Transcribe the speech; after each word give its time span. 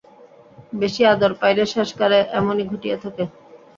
বেশি 0.73 1.01
আদর 1.07 1.31
পাইলে 1.41 1.63
শেষকালে 1.73 2.19
এমনই 2.39 2.65
ঘটিয়া 2.71 2.97
থাকে। 3.03 3.23